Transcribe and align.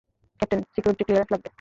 Captain, 0.39 0.61
security 0.75 1.03
clearance 1.03 1.31
লাগবে। 1.33 1.49